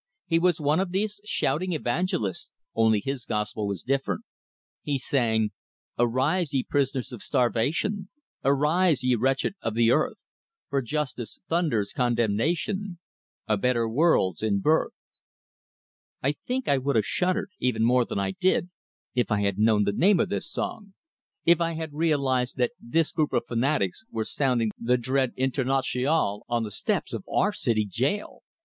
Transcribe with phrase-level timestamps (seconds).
[0.25, 4.23] He was one of these shouting evangelists only his gospel was different.
[4.81, 5.51] He sang:
[5.99, 8.09] Arise, ye pris'ners of starvation!
[8.43, 10.17] Arise, ye wretched of the earth!
[10.71, 12.97] For justice thunders condemnation,
[13.47, 14.93] A better world's in birth.
[16.23, 18.71] I think I would have shuddered, even more than I did,
[19.13, 20.95] if I had known the name of this song;
[21.45, 26.63] if I had realized that this group of fanatics were sounding the dread Internationale on
[26.63, 28.41] the steps of our city jail!